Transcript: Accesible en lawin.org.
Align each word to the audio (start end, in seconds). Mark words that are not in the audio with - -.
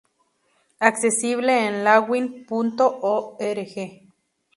Accesible 0.79 1.53
en 1.67 1.83
lawin.org. 1.83 3.75